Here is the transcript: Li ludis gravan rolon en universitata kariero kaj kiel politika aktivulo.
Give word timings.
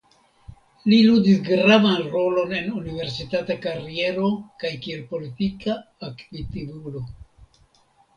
Li 0.91 0.97
ludis 1.07 1.41
gravan 1.49 1.99
rolon 2.15 2.55
en 2.59 2.71
universitata 2.79 3.57
kariero 3.65 4.31
kaj 4.63 4.71
kiel 4.87 5.05
politika 5.13 5.77
aktivulo. 6.09 7.03